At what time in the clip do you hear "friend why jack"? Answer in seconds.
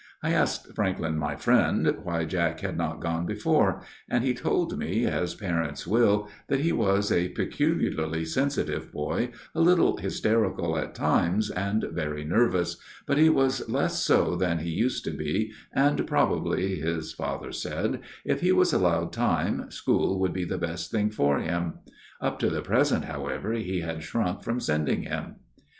1.35-2.61